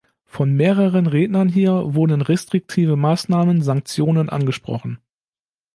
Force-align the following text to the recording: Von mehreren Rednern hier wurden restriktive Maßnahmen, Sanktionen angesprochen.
Von 0.25 0.55
mehreren 0.55 1.05
Rednern 1.05 1.47
hier 1.47 1.93
wurden 1.93 2.21
restriktive 2.23 2.95
Maßnahmen, 2.95 3.61
Sanktionen 3.61 4.29
angesprochen. 4.29 4.97